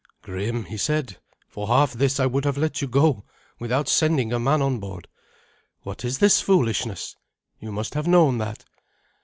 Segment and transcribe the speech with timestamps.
[0.23, 1.17] "Grim," he said,
[1.47, 3.23] "for half this I would have let you go
[3.59, 5.07] without sending a man on board.
[5.83, 7.15] What is this foolishness?
[7.59, 8.65] You must have known that."